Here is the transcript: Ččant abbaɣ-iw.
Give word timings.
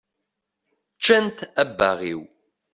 Ččant 0.97 1.37
abbaɣ-iw. 1.61 2.21